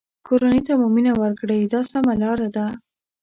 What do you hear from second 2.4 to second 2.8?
ده.